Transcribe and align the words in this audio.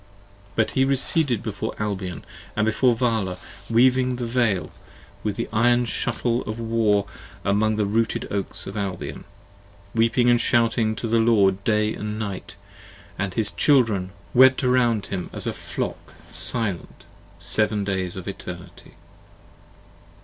86 0.55 0.55
60 0.55 0.55
But 0.55 0.71
he 0.71 0.83
receded 0.83 1.43
before 1.43 1.75
Albion, 1.77 2.25
& 2.43 2.55
before 2.65 2.95
Vala 2.95 3.37
weaving 3.69 4.15
the 4.15 4.25
Veil 4.25 4.71
With 5.23 5.35
the 5.35 5.47
iron 5.53 5.85
shuttle 5.85 6.41
of 6.49 6.59
War 6.59 7.05
among 7.45 7.75
the 7.75 7.85
rooted 7.85 8.27
Oaks 8.31 8.65
of 8.65 8.75
Albion: 8.75 9.25
Weeping 9.93 10.35
& 10.37 10.37
shouting 10.39 10.95
to 10.95 11.07
the 11.07 11.19
Lord 11.19 11.63
day 11.63 11.91
& 11.95 11.97
night; 11.97 12.55
and 13.19 13.35
his 13.35 13.51
Children 13.51 14.05
63 14.33 14.39
Wept 14.41 14.63
round 14.63 15.05
him 15.05 15.29
as 15.31 15.45
a 15.45 15.53
flock 15.53 16.15
silent 16.31 17.03
Seven 17.37 17.83
Days 17.83 18.17
of 18.17 18.27
Eternity. 18.27 18.95